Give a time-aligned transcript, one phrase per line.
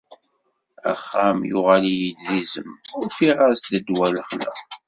[0.91, 2.69] Axxam yuɣal-iyi d izem;
[3.05, 4.53] ufiɣ-as ddwa i lexla.